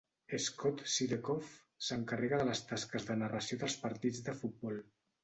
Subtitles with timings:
[0.43, 1.51] Scott Sudikoff
[1.87, 4.81] s'encarrega de les tasques de narració dels partits de futbol.